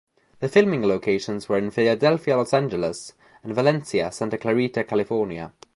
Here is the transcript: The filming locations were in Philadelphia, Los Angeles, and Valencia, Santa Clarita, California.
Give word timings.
The 0.39 0.49
filming 0.49 0.81
locations 0.81 1.47
were 1.47 1.59
in 1.59 1.69
Philadelphia, 1.69 2.35
Los 2.35 2.55
Angeles, 2.55 3.13
and 3.43 3.53
Valencia, 3.53 4.11
Santa 4.11 4.39
Clarita, 4.39 4.83
California. 4.83 5.53